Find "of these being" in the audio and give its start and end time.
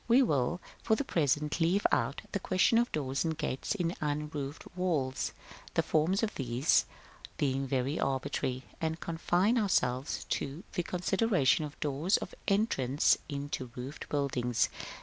6.23-7.67